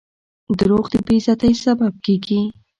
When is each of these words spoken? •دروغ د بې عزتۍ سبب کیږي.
•دروغ 0.59 0.85
د 0.93 0.95
بې 1.05 1.15
عزتۍ 1.21 1.53
سبب 1.65 1.93
کیږي. 2.05 2.41